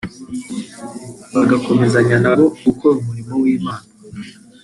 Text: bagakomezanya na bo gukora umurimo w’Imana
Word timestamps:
bagakomezanya 1.33 2.17
na 2.23 2.31
bo 2.37 2.45
gukora 2.65 2.95
umurimo 3.01 3.33
w’Imana 3.43 3.87